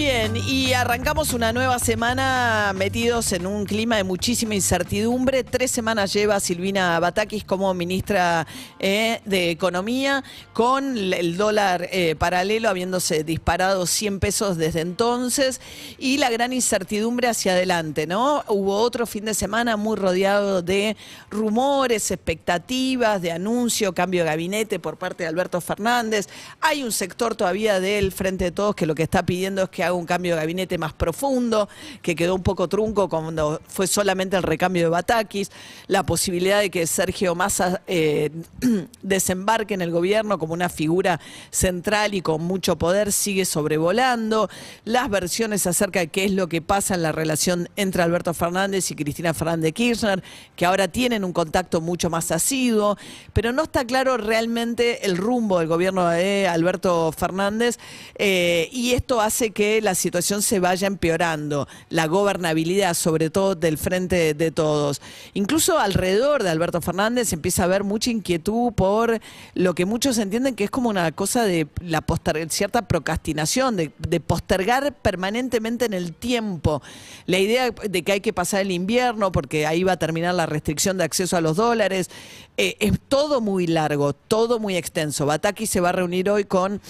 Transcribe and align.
Bien, 0.00 0.34
y 0.34 0.72
arrancamos 0.72 1.34
una 1.34 1.52
nueva 1.52 1.78
semana 1.78 2.72
metidos 2.74 3.34
en 3.34 3.46
un 3.46 3.66
clima 3.66 3.96
de 3.96 4.04
muchísima 4.04 4.54
incertidumbre. 4.54 5.44
Tres 5.44 5.70
semanas 5.70 6.10
lleva 6.14 6.40
Silvina 6.40 6.98
Batakis 6.98 7.44
como 7.44 7.74
ministra 7.74 8.46
eh, 8.78 9.20
de 9.26 9.50
Economía, 9.50 10.24
con 10.54 10.96
el 10.96 11.36
dólar 11.36 11.86
eh, 11.92 12.16
paralelo 12.18 12.70
habiéndose 12.70 13.24
disparado 13.24 13.86
100 13.86 14.20
pesos 14.20 14.56
desde 14.56 14.80
entonces 14.80 15.60
y 15.98 16.16
la 16.16 16.30
gran 16.30 16.54
incertidumbre 16.54 17.28
hacia 17.28 17.52
adelante, 17.52 18.06
¿no? 18.06 18.42
Hubo 18.48 18.76
otro 18.78 19.04
fin 19.04 19.26
de 19.26 19.34
semana 19.34 19.76
muy 19.76 19.98
rodeado 19.98 20.62
de 20.62 20.96
rumores, 21.28 22.10
expectativas, 22.10 23.20
de 23.20 23.32
anuncio, 23.32 23.92
cambio 23.92 24.22
de 24.22 24.30
gabinete 24.30 24.78
por 24.78 24.96
parte 24.96 25.24
de 25.24 25.28
Alberto 25.28 25.60
Fernández. 25.60 26.26
Hay 26.62 26.82
un 26.84 26.90
sector 26.90 27.34
todavía 27.34 27.80
del 27.80 28.12
Frente 28.12 28.44
de 28.44 28.50
Todos 28.50 28.74
que 28.74 28.86
lo 28.86 28.94
que 28.94 29.02
está 29.02 29.26
pidiendo 29.26 29.64
es 29.64 29.68
que 29.68 29.89
un 29.96 30.06
cambio 30.06 30.34
de 30.34 30.40
gabinete 30.40 30.78
más 30.78 30.92
profundo, 30.92 31.68
que 32.02 32.14
quedó 32.14 32.34
un 32.34 32.42
poco 32.42 32.68
trunco 32.68 33.08
cuando 33.08 33.60
fue 33.66 33.86
solamente 33.86 34.36
el 34.36 34.42
recambio 34.42 34.84
de 34.84 34.88
Batakis, 34.88 35.50
la 35.86 36.04
posibilidad 36.04 36.60
de 36.60 36.70
que 36.70 36.86
Sergio 36.86 37.34
Massa 37.34 37.82
eh, 37.86 38.30
desembarque 39.02 39.74
en 39.74 39.82
el 39.82 39.90
gobierno 39.90 40.38
como 40.38 40.54
una 40.54 40.68
figura 40.68 41.20
central 41.50 42.14
y 42.14 42.22
con 42.22 42.42
mucho 42.42 42.76
poder 42.76 43.12
sigue 43.12 43.44
sobrevolando, 43.44 44.48
las 44.84 45.08
versiones 45.08 45.66
acerca 45.66 46.00
de 46.00 46.08
qué 46.08 46.24
es 46.24 46.32
lo 46.32 46.48
que 46.48 46.62
pasa 46.62 46.94
en 46.94 47.02
la 47.02 47.12
relación 47.12 47.68
entre 47.76 48.02
Alberto 48.02 48.34
Fernández 48.34 48.90
y 48.90 48.94
Cristina 48.94 49.34
Fernández 49.34 49.72
Kirchner, 49.72 50.22
que 50.56 50.66
ahora 50.66 50.88
tienen 50.88 51.24
un 51.24 51.32
contacto 51.32 51.80
mucho 51.80 52.10
más 52.10 52.30
asiduo, 52.30 52.96
pero 53.32 53.52
no 53.52 53.64
está 53.64 53.84
claro 53.84 54.16
realmente 54.16 55.06
el 55.06 55.16
rumbo 55.16 55.58
del 55.58 55.68
gobierno 55.68 56.08
de 56.08 56.48
Alberto 56.48 57.12
Fernández 57.12 57.78
eh, 58.16 58.68
y 58.72 58.92
esto 58.92 59.20
hace 59.20 59.50
que 59.50 59.79
la 59.80 59.94
situación 59.94 60.42
se 60.42 60.60
vaya 60.60 60.86
empeorando, 60.86 61.68
la 61.88 62.06
gobernabilidad 62.06 62.94
sobre 62.94 63.30
todo 63.30 63.54
del 63.54 63.78
frente 63.78 64.34
de 64.34 64.50
todos. 64.50 65.00
Incluso 65.34 65.78
alrededor 65.78 66.42
de 66.42 66.50
Alberto 66.50 66.80
Fernández 66.80 67.32
empieza 67.32 67.62
a 67.62 67.64
haber 67.66 67.84
mucha 67.84 68.10
inquietud 68.10 68.72
por 68.72 69.20
lo 69.54 69.74
que 69.74 69.84
muchos 69.84 70.18
entienden 70.18 70.54
que 70.54 70.64
es 70.64 70.70
como 70.70 70.88
una 70.88 71.12
cosa 71.12 71.44
de 71.44 71.66
la 71.80 72.04
cierta 72.48 72.82
procrastinación, 72.82 73.76
de, 73.76 73.92
de 73.98 74.20
postergar 74.20 74.94
permanentemente 74.94 75.84
en 75.84 75.94
el 75.94 76.12
tiempo. 76.12 76.82
La 77.26 77.38
idea 77.38 77.70
de 77.70 78.02
que 78.02 78.12
hay 78.12 78.20
que 78.20 78.32
pasar 78.32 78.62
el 78.62 78.70
invierno 78.70 79.32
porque 79.32 79.66
ahí 79.66 79.82
va 79.82 79.92
a 79.92 79.98
terminar 79.98 80.34
la 80.34 80.46
restricción 80.46 80.98
de 80.98 81.04
acceso 81.04 81.36
a 81.36 81.40
los 81.40 81.56
dólares, 81.56 82.10
eh, 82.56 82.76
es 82.80 82.98
todo 83.08 83.40
muy 83.40 83.66
largo, 83.66 84.12
todo 84.12 84.58
muy 84.58 84.76
extenso. 84.76 85.26
Bataki 85.26 85.66
se 85.66 85.80
va 85.80 85.90
a 85.90 85.92
reunir 85.92 86.28
hoy 86.28 86.44
con 86.44 86.80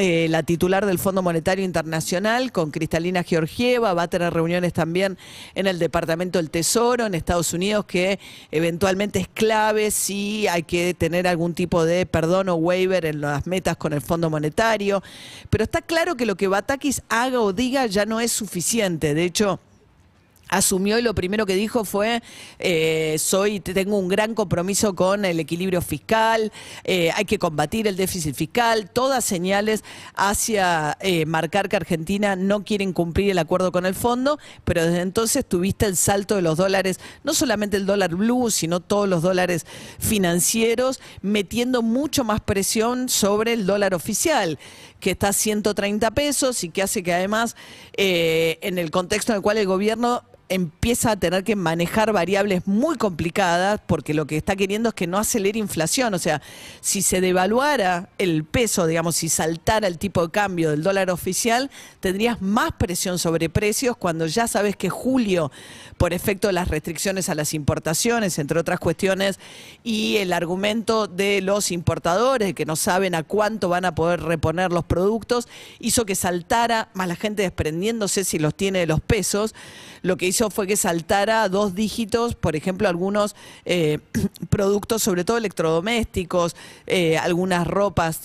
eh, 0.00 0.26
la 0.28 0.42
titular 0.42 0.86
del 0.86 0.98
Fondo 0.98 1.22
Monetario 1.22 1.64
Internacional, 1.64 2.50
con 2.52 2.70
Cristalina 2.70 3.22
Georgieva, 3.22 3.94
va 3.94 4.02
a 4.02 4.08
tener 4.08 4.32
reuniones 4.32 4.72
también 4.72 5.18
en 5.54 5.66
el 5.66 5.78
Departamento 5.78 6.38
del 6.38 6.50
Tesoro 6.50 7.06
en 7.06 7.14
Estados 7.14 7.52
Unidos, 7.52 7.84
que 7.84 8.18
eventualmente 8.50 9.20
es 9.20 9.28
clave 9.28 9.90
si 9.90 10.48
hay 10.48 10.64
que 10.64 10.94
tener 10.94 11.28
algún 11.28 11.54
tipo 11.54 11.84
de 11.84 12.06
perdón 12.06 12.48
o 12.48 12.54
waiver 12.54 13.04
en 13.04 13.20
las 13.20 13.46
metas 13.46 13.76
con 13.76 13.92
el 13.92 14.00
Fondo 14.00 14.30
Monetario. 14.30 15.02
Pero 15.50 15.64
está 15.64 15.82
claro 15.82 16.16
que 16.16 16.26
lo 16.26 16.34
que 16.34 16.48
Batakis 16.48 17.02
haga 17.08 17.40
o 17.40 17.52
diga 17.52 17.86
ya 17.86 18.06
no 18.06 18.20
es 18.20 18.32
suficiente. 18.32 19.14
De 19.14 19.24
hecho, 19.24 19.60
asumió 20.50 20.98
y 20.98 21.02
lo 21.02 21.14
primero 21.14 21.46
que 21.46 21.54
dijo 21.54 21.84
fue 21.84 22.22
eh, 22.58 23.16
soy 23.18 23.60
tengo 23.60 23.96
un 23.96 24.08
gran 24.08 24.34
compromiso 24.34 24.94
con 24.94 25.24
el 25.24 25.38
equilibrio 25.40 25.80
fiscal 25.80 26.52
eh, 26.84 27.10
hay 27.14 27.24
que 27.24 27.38
combatir 27.38 27.86
el 27.86 27.96
déficit 27.96 28.34
fiscal. 28.34 28.90
Todas 28.90 29.24
señales 29.24 29.84
hacia 30.14 30.96
eh, 31.00 31.24
marcar 31.24 31.68
que 31.68 31.76
Argentina 31.76 32.36
no 32.36 32.64
quiere 32.64 32.90
cumplir 32.92 33.30
el 33.30 33.38
acuerdo 33.38 33.70
con 33.70 33.86
el 33.86 33.94
fondo 33.94 34.38
pero 34.64 34.84
desde 34.84 35.00
entonces 35.00 35.46
tuviste 35.46 35.86
el 35.86 35.96
salto 35.96 36.34
de 36.34 36.42
los 36.42 36.56
dólares 36.56 36.98
no 37.22 37.32
solamente 37.32 37.76
el 37.76 37.86
dólar 37.86 38.16
blue 38.16 38.50
sino 38.50 38.80
todos 38.80 39.08
los 39.08 39.22
dólares 39.22 39.66
financieros 39.98 41.00
metiendo 41.22 41.82
mucho 41.82 42.24
más 42.24 42.40
presión 42.40 43.08
sobre 43.08 43.52
el 43.52 43.66
dólar 43.66 43.94
oficial 43.94 44.58
que 44.98 45.12
está 45.12 45.28
a 45.28 45.32
130 45.32 46.10
pesos 46.10 46.64
y 46.64 46.70
que 46.70 46.82
hace 46.82 47.02
que 47.02 47.14
además 47.14 47.54
en 47.96 48.78
el 48.78 48.90
contexto 48.90 49.32
en 49.32 49.36
el 49.36 49.42
cual 49.42 49.58
el 49.58 49.66
gobierno 49.66 50.22
empieza 50.50 51.12
a 51.12 51.16
tener 51.16 51.44
que 51.44 51.54
manejar 51.56 52.12
variables 52.12 52.66
muy 52.66 52.96
complicadas 52.96 53.80
porque 53.86 54.14
lo 54.14 54.26
que 54.26 54.36
está 54.36 54.56
queriendo 54.56 54.90
es 54.90 54.94
que 54.96 55.06
no 55.06 55.16
acelere 55.16 55.58
inflación. 55.58 56.12
O 56.12 56.18
sea, 56.18 56.42
si 56.80 57.02
se 57.02 57.20
devaluara 57.20 58.10
el 58.18 58.44
peso, 58.44 58.86
digamos, 58.86 59.16
si 59.16 59.28
saltara 59.28 59.86
el 59.86 59.96
tipo 59.96 60.26
de 60.26 60.32
cambio 60.32 60.70
del 60.70 60.82
dólar 60.82 61.10
oficial, 61.10 61.70
tendrías 62.00 62.42
más 62.42 62.72
presión 62.72 63.18
sobre 63.20 63.48
precios 63.48 63.96
cuando 63.96 64.26
ya 64.26 64.48
sabes 64.48 64.74
que 64.74 64.90
julio, 64.90 65.52
por 65.96 66.12
efecto 66.12 66.48
de 66.48 66.54
las 66.54 66.68
restricciones 66.68 67.28
a 67.28 67.36
las 67.36 67.54
importaciones, 67.54 68.38
entre 68.40 68.58
otras 68.58 68.80
cuestiones, 68.80 69.38
y 69.84 70.16
el 70.16 70.32
argumento 70.32 71.06
de 71.06 71.42
los 71.42 71.70
importadores 71.70 72.54
que 72.54 72.66
no 72.66 72.74
saben 72.74 73.14
a 73.14 73.22
cuánto 73.22 73.68
van 73.68 73.84
a 73.84 73.94
poder 73.94 74.22
reponer 74.22 74.72
los 74.72 74.84
productos, 74.84 75.46
hizo 75.78 76.04
que 76.06 76.16
saltara, 76.16 76.88
más 76.94 77.06
la 77.06 77.16
gente 77.16 77.42
desprendiéndose 77.42 78.24
si 78.24 78.40
los 78.40 78.54
tiene 78.56 78.80
de 78.80 78.86
los 78.86 79.00
pesos, 79.00 79.54
lo 80.02 80.16
que 80.16 80.26
hizo 80.26 80.39
fue 80.48 80.66
que 80.66 80.76
saltara 80.76 81.48
dos 81.50 81.74
dígitos, 81.74 82.34
por 82.34 82.56
ejemplo, 82.56 82.88
algunos 82.88 83.36
eh, 83.66 83.98
productos, 84.48 85.02
sobre 85.02 85.24
todo 85.24 85.36
electrodomésticos, 85.36 86.56
eh, 86.86 87.18
algunas 87.18 87.66
ropas. 87.66 88.20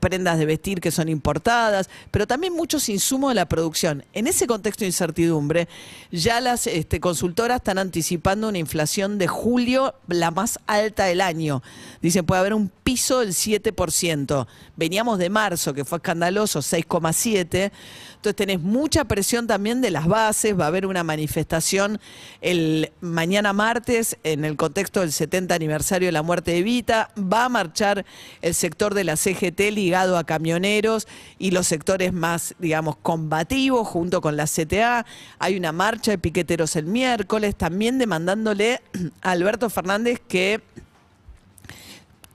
Prendas 0.00 0.38
de 0.38 0.46
vestir 0.46 0.80
que 0.80 0.90
son 0.90 1.08
importadas, 1.08 1.88
pero 2.10 2.26
también 2.26 2.54
muchos 2.54 2.88
insumos 2.88 3.30
de 3.30 3.34
la 3.34 3.48
producción. 3.48 4.04
En 4.12 4.26
ese 4.26 4.46
contexto 4.46 4.80
de 4.80 4.86
incertidumbre, 4.86 5.68
ya 6.10 6.40
las 6.40 6.66
este, 6.66 7.00
consultoras 7.00 7.56
están 7.56 7.78
anticipando 7.78 8.48
una 8.48 8.58
inflación 8.58 9.18
de 9.18 9.26
julio 9.26 9.94
la 10.08 10.30
más 10.30 10.58
alta 10.66 11.04
del 11.04 11.20
año. 11.20 11.62
Dicen, 12.00 12.24
puede 12.24 12.40
haber 12.40 12.54
un 12.54 12.70
piso 12.84 13.20
del 13.20 13.30
7%. 13.30 14.46
Veníamos 14.76 15.18
de 15.18 15.30
marzo, 15.30 15.74
que 15.74 15.84
fue 15.84 15.98
escandaloso, 15.98 16.60
6,7%. 16.60 17.70
Entonces 18.18 18.34
tenés 18.34 18.60
mucha 18.60 19.04
presión 19.04 19.46
también 19.46 19.80
de 19.80 19.92
las 19.92 20.08
bases, 20.08 20.58
va 20.58 20.64
a 20.64 20.66
haber 20.68 20.86
una 20.86 21.04
manifestación 21.04 22.00
el 22.40 22.90
mañana 23.00 23.52
martes 23.52 24.16
en 24.24 24.44
el 24.44 24.56
contexto 24.56 25.00
del 25.00 25.12
70 25.12 25.54
aniversario 25.54 26.08
de 26.08 26.12
la 26.12 26.22
muerte 26.22 26.50
de 26.50 26.64
Vita, 26.64 27.10
va 27.16 27.44
a 27.44 27.48
marchar 27.48 28.04
el 28.42 28.54
sector 28.54 28.94
de 28.94 29.04
la 29.04 29.16
CGT 29.16 29.57
ligado 29.58 30.16
a 30.16 30.24
camioneros 30.24 31.06
y 31.38 31.50
los 31.50 31.66
sectores 31.66 32.12
más, 32.12 32.54
digamos, 32.58 32.96
combativos 32.96 33.86
junto 33.86 34.20
con 34.20 34.36
la 34.36 34.46
CTA, 34.46 35.04
hay 35.38 35.56
una 35.56 35.72
marcha 35.72 36.12
de 36.12 36.18
piqueteros 36.18 36.76
el 36.76 36.86
miércoles, 36.86 37.56
también 37.56 37.98
demandándole 37.98 38.80
a 39.22 39.30
Alberto 39.32 39.68
Fernández 39.70 40.20
que 40.26 40.60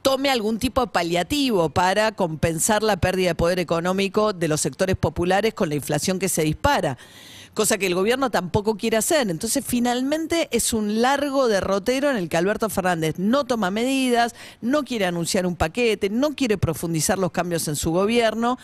tome 0.03 0.29
algún 0.29 0.59
tipo 0.59 0.81
de 0.81 0.87
paliativo 0.91 1.69
para 1.69 2.11
compensar 2.11 2.83
la 2.83 2.97
pérdida 2.97 3.29
de 3.29 3.35
poder 3.35 3.59
económico 3.59 4.33
de 4.33 4.49
los 4.49 4.61
sectores 4.61 4.97
populares 4.97 5.53
con 5.53 5.69
la 5.69 5.75
inflación 5.75 6.19
que 6.19 6.29
se 6.29 6.43
dispara. 6.43 6.97
Cosa 7.53 7.77
que 7.77 7.85
el 7.85 7.93
gobierno 7.93 8.31
tampoco 8.31 8.77
quiere 8.77 8.97
hacer. 8.97 9.29
Entonces, 9.29 9.63
finalmente 9.65 10.47
es 10.51 10.73
un 10.73 11.01
largo 11.01 11.47
derrotero 11.47 12.09
en 12.09 12.17
el 12.17 12.27
que 12.27 12.37
Alberto 12.37 12.67
Fernández 12.69 13.15
no 13.19 13.43
toma 13.45 13.69
medidas, 13.69 14.33
no 14.61 14.83
quiere 14.83 15.05
anunciar 15.05 15.45
un 15.45 15.55
paquete, 15.55 16.09
no 16.09 16.35
quiere 16.35 16.57
profundizar 16.57 17.19
los 17.19 17.31
cambios 17.31 17.67
en 17.67 17.75
su 17.75 17.91
gobierno. 17.91 18.57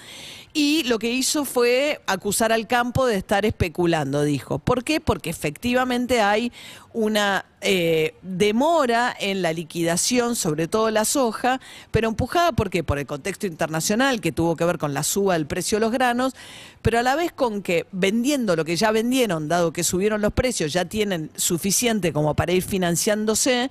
Y 0.54 0.84
lo 0.86 0.98
que 0.98 1.12
hizo 1.12 1.46
fue 1.46 2.02
acusar 2.08 2.52
al 2.52 2.66
campo 2.66 3.06
de 3.06 3.18
estar 3.18 3.46
especulando, 3.46 4.24
dijo. 4.24 4.58
¿Por 4.58 4.84
qué? 4.84 5.00
Porque 5.00 5.30
efectivamente 5.30 6.22
hay 6.22 6.52
una 6.94 7.46
eh, 7.62 8.16
demora 8.22 9.16
en 9.20 9.42
la 9.42 9.54
liquidación, 9.54 10.36
sobre 10.36 10.68
todo 10.68 10.90
la 10.92 11.06
soja, 11.06 11.60
pero 11.92 12.08
empujada 12.08 12.52
¿por 12.52 12.70
qué? 12.70 12.84
por 12.84 13.00
el 13.00 13.06
contexto 13.06 13.48
internacional 13.48 14.22
que 14.22 14.32
tuvo 14.32 14.56
que 14.56 14.66
ver 14.66 14.78
con 14.78 14.94
la 14.94 15.04
suba 15.04 15.34
del 15.34 15.46
precio 15.46 15.78
de 15.78 15.82
los 15.82 15.92
granos, 15.92 16.34
pero 16.82 17.00
a 17.00 17.04
la 17.04 17.16
vez 17.16 17.32
con 17.32 17.62
que 17.62 17.86
vendiendo 17.92 18.56
lo 18.56 18.66
que 18.66 18.76
ya 18.76 18.92
vendieron, 18.92 19.48
dado 19.48 19.74
que 19.74 19.84
subieron 19.84 20.22
los 20.22 20.34
precios, 20.34 20.74
ya 20.74 20.86
tienen 20.86 21.30
suficiente 21.36 22.14
como 22.14 22.34
para 22.34 22.54
ir 22.54 22.64
financiándose 22.64 23.70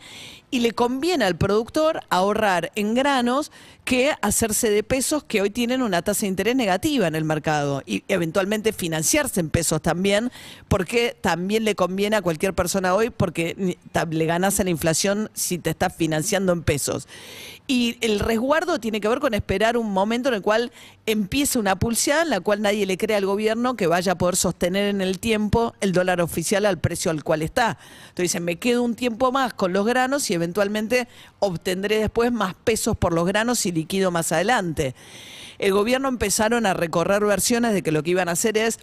y 0.50 0.61
le 0.61 0.73
conviene 0.73 1.25
al 1.25 1.37
productor 1.37 2.00
ahorrar 2.09 2.73
en 2.75 2.95
granos 2.95 3.53
que 3.85 4.12
hacerse 4.21 4.71
de 4.71 4.83
pesos 4.83 5.25
que 5.25 5.41
hoy 5.41 5.49
tienen 5.49 5.81
una 5.81 6.03
tasa 6.03 6.23
de 6.23 6.29
interés 6.29 6.56
negativa 6.56 7.06
en 7.06 7.15
el 7.15 7.25
mercado 7.25 7.83
y 7.87 8.05
eventualmente 8.09 8.73
financiarse 8.73 9.41
en 9.41 9.49
pesos 9.49 9.81
también, 9.81 10.31
porque 10.69 11.17
también 11.21 11.65
le 11.65 11.75
conviene 11.75 12.17
a 12.17 12.23
cualquier 12.23 12.55
persona 12.55 12.95
hoy 12.95 13.11
porque 13.11 13.79
le 14.11 14.27
ganas 14.27 14.61
a 14.61 14.65
la 14.65 14.71
inflación 14.71 15.31
si 15.33 15.59
te 15.59 15.71
estás 15.71 15.95
financiando 15.97 16.53
en 16.53 16.62
pesos. 16.62 17.09
Y 17.67 17.99
el 18.00 18.19
resguardo 18.19 18.79
tiene 18.79 18.99
que 19.00 19.09
ver 19.09 19.21
con 19.21 19.35
esperar 19.35 19.77
un 19.77 19.91
momento 19.93 20.31
en 20.31 20.37
el 20.37 20.43
cual 20.43 20.73
empiece 21.05 21.59
una 21.59 21.79
pulseada 21.79 22.23
en 22.23 22.31
la 22.31 22.41
cual 22.41 22.62
nadie 22.62 22.87
le 22.87 22.97
cree 22.97 23.17
al 23.17 23.27
gobierno 23.27 23.77
que 23.77 23.87
vaya 23.87 24.12
a 24.12 24.15
poder 24.19 24.37
sostener 24.37 24.89
en 24.89 25.03
el 25.03 25.19
tiempo 25.19 25.75
el 25.83 25.93
dólar 25.93 26.23
oficial 26.23 26.65
al 26.65 26.79
precio 26.79 27.11
al 27.11 27.23
cual 27.25 27.43
está. 27.43 27.79
Entonces 28.09 28.41
me 28.41 28.56
quedo 28.56 28.83
un 28.83 28.95
tiempo 28.95 29.33
más 29.33 29.53
con 29.53 29.75
los 29.75 29.85
granos 29.85 30.31
y 30.31 30.35
eventualmente 30.38 31.06
obtendré 31.38 31.99
después 31.99 32.32
más 32.32 32.55
pesos 32.55 32.96
por 32.96 33.12
los 33.12 33.26
granos 33.26 33.67
y 33.67 33.73
liquido 33.73 34.11
más 34.11 34.32
adelante. 34.32 34.94
El 35.58 35.73
gobierno 35.73 36.08
empezaron 36.08 36.67
a 36.67 36.75
recorrer 36.75 37.25
versiones 37.25 37.75
de 37.75 37.82
que 37.82 37.93
lo 37.93 38.02
que 38.02 38.11
iban 38.11 38.29
a 38.29 38.32
hacer 38.32 38.56
es 38.56 38.79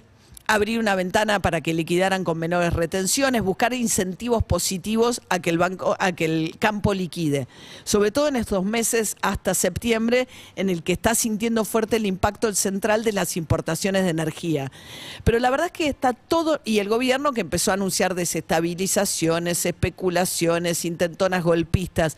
abrir 0.48 0.80
una 0.80 0.96
ventana 0.96 1.40
para 1.40 1.62
que 1.62 1.74
liquidaran 1.74 2.24
con 2.24 2.38
menores 2.38 2.74
retenciones, 2.74 3.42
buscar 3.42 3.74
incentivos 3.74 4.44
positivos 4.44 5.22
a 5.30 5.40
que 5.40 5.50
el 5.50 5.58
banco, 5.58 5.96
a 6.00 6.12
que 6.12 6.26
el 6.26 6.56
campo 6.60 6.94
liquide. 6.94 7.48
Sobre 7.84 8.12
todo 8.12 8.28
en 8.28 8.36
estos 8.36 8.64
meses 8.64 9.16
hasta 9.22 9.54
septiembre, 9.54 10.28
en 10.56 10.70
el 10.70 10.84
que 10.84 10.94
está 10.94 11.16
sintiendo 11.16 11.66
fuerte 11.66 11.96
el 11.96 12.06
impacto 12.06 12.54
central 12.54 13.04
de 13.04 13.14
las 13.14 13.38
importaciones 13.38 14.04
de 14.04 14.10
energía. 14.10 14.72
Pero 15.24 15.40
la 15.40 15.50
verdad 15.50 15.68
es 15.68 15.72
que 15.72 15.88
está 15.88 16.14
todo, 16.14 16.62
y 16.64 16.80
el 16.80 16.90
gobierno 16.90 17.32
que 17.32 17.42
empezó 17.42 17.72
a 17.72 17.76
anunciar 17.76 18.16
desestabilizaciones, 18.16 19.66
especulaciones, 19.66 20.86
intentonas 20.86 21.44
golpistas. 21.44 22.18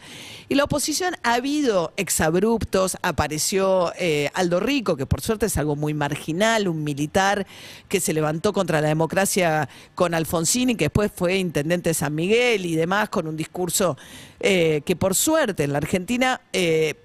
Y 0.49 0.55
la 0.55 0.65
oposición 0.65 1.15
ha 1.23 1.35
habido 1.35 1.93
exabruptos, 1.97 2.97
apareció 3.01 3.93
eh, 3.97 4.29
Aldo 4.33 4.59
Rico, 4.59 4.97
que 4.97 5.05
por 5.05 5.21
suerte 5.21 5.45
es 5.45 5.57
algo 5.57 5.75
muy 5.75 5.93
marginal, 5.93 6.67
un 6.67 6.83
militar 6.83 7.47
que 7.87 7.99
se 7.99 8.16
levantó 8.17 8.51
contra 8.51 8.81
la 8.81 8.87
democracia 8.87 9.69
con 9.93 10.15
Alfonsini, 10.15 10.75
que 10.75 10.85
después 10.85 11.11
fue 11.15 11.37
intendente 11.37 11.91
de 11.91 11.93
San 11.93 12.15
Miguel 12.15 12.65
y 12.65 12.75
demás, 12.75 13.09
con 13.09 13.27
un 13.27 13.37
discurso 13.37 13.95
eh, 14.39 14.81
que 14.85 14.95
por 14.95 15.13
suerte 15.13 15.63
en 15.63 15.71
la 15.71 15.77
Argentina... 15.77 16.41
Eh, 16.51 16.95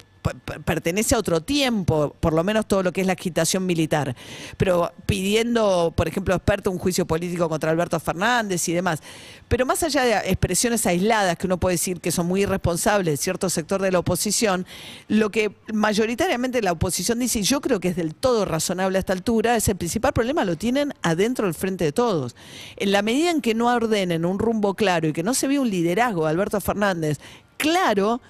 pertenece 0.65 1.15
a 1.15 1.19
otro 1.19 1.43
tiempo, 1.43 2.15
por 2.21 2.33
lo 2.33 2.45
menos 2.45 2.67
todo 2.67 2.83
lo 2.83 2.93
que 2.93 3.01
es 3.01 3.07
la 3.07 3.15
agitación 3.15 3.67
militar, 3.67 4.15
pero 4.57 4.93
pidiendo, 5.07 5.93
por 5.97 6.07
ejemplo, 6.07 6.35
experto 6.35 6.71
un 6.71 6.79
juicio 6.79 7.07
político 7.07 7.49
contra 7.49 7.71
Alberto 7.71 7.99
Fernández 7.99 8.69
y 8.69 8.73
demás. 8.73 9.01
Pero 9.49 9.67
más 9.67 9.83
allá 9.83 10.05
de 10.05 10.31
expresiones 10.31 10.87
aisladas 10.87 11.37
que 11.37 11.47
uno 11.47 11.59
puede 11.59 11.75
decir 11.75 12.01
que 12.01 12.13
son 12.13 12.27
muy 12.27 12.43
irresponsables 12.43 13.21
cierto 13.21 13.51
sector 13.51 13.83
de 13.83 13.91
la 13.91 13.99
oposición, 13.99 14.67
lo 15.09 15.31
que 15.31 15.53
mayoritariamente 15.73 16.63
la 16.63 16.73
oposición 16.73 17.19
dice, 17.19 17.41
y 17.41 17.43
yo 17.43 17.61
creo 17.61 17.81
que 17.81 17.89
es 17.89 17.97
del 17.97 18.15
todo 18.15 18.45
razonable 18.45 18.99
a 18.99 19.01
esta 19.01 19.13
altura, 19.13 19.57
es 19.57 19.69
el 19.69 19.77
principal 19.77 20.13
problema 20.13 20.45
lo 20.45 20.57
tienen 20.57 20.95
adentro 21.03 21.47
del 21.47 21.55
frente 21.55 21.85
de 21.85 21.93
todos. 21.93 22.37
En 22.77 22.93
la 22.93 23.03
medida 23.03 23.31
en 23.31 23.41
que 23.41 23.55
no 23.55 23.67
ordenen 23.67 24.25
un 24.25 24.39
rumbo 24.39 24.75
claro 24.75 25.09
y 25.09 25.13
que 25.13 25.23
no 25.23 25.35
se 25.35 25.49
ve 25.49 25.59
un 25.59 25.71
liderazgo 25.71 26.25
de 26.25 26.31
Alberto 26.31 26.61
Fernández 26.61 27.19
claro, 27.57 28.21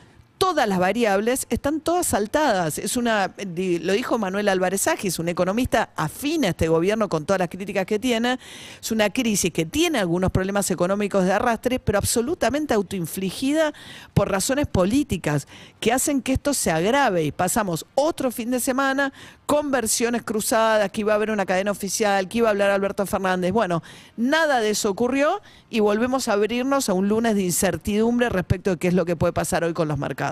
todas 0.42 0.68
las 0.68 0.80
variables 0.80 1.46
están 1.50 1.80
todas 1.80 2.04
saltadas. 2.04 2.76
Es 2.76 2.96
una, 2.96 3.32
lo 3.46 3.92
dijo 3.92 4.18
Manuel 4.18 4.48
Álvarez 4.48 4.88
es 5.04 5.20
un 5.20 5.28
economista 5.28 5.90
afín 5.94 6.44
a 6.44 6.48
este 6.48 6.66
gobierno 6.66 7.08
con 7.08 7.24
todas 7.24 7.38
las 7.38 7.48
críticas 7.48 7.86
que 7.86 8.00
tiene. 8.00 8.40
Es 8.80 8.90
una 8.90 9.08
crisis 9.10 9.52
que 9.52 9.66
tiene 9.66 10.00
algunos 10.00 10.32
problemas 10.32 10.68
económicos 10.72 11.24
de 11.24 11.32
arrastre, 11.32 11.78
pero 11.78 11.98
absolutamente 11.98 12.74
autoinfligida 12.74 13.72
por 14.14 14.32
razones 14.32 14.66
políticas 14.66 15.46
que 15.78 15.92
hacen 15.92 16.20
que 16.20 16.32
esto 16.32 16.54
se 16.54 16.72
agrave. 16.72 17.22
Y 17.22 17.30
pasamos 17.30 17.86
otro 17.94 18.32
fin 18.32 18.50
de 18.50 18.58
semana 18.58 19.12
con 19.46 19.70
versiones 19.70 20.22
cruzadas, 20.22 20.90
que 20.90 21.02
iba 21.02 21.12
a 21.12 21.16
haber 21.16 21.30
una 21.30 21.46
cadena 21.46 21.70
oficial, 21.70 22.26
que 22.28 22.38
iba 22.38 22.48
a 22.48 22.50
hablar 22.50 22.70
Alberto 22.70 23.06
Fernández. 23.06 23.52
Bueno, 23.52 23.82
nada 24.16 24.60
de 24.60 24.70
eso 24.70 24.90
ocurrió 24.90 25.40
y 25.70 25.78
volvemos 25.80 26.26
a 26.26 26.32
abrirnos 26.32 26.88
a 26.88 26.94
un 26.94 27.06
lunes 27.06 27.36
de 27.36 27.42
incertidumbre 27.42 28.28
respecto 28.28 28.70
de 28.70 28.76
qué 28.78 28.88
es 28.88 28.94
lo 28.94 29.04
que 29.04 29.14
puede 29.14 29.32
pasar 29.32 29.62
hoy 29.62 29.72
con 29.72 29.86
los 29.88 29.98
mercados. 29.98 30.31